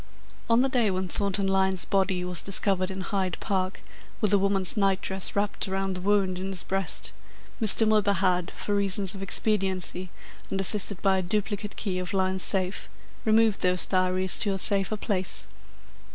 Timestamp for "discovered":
2.41-2.89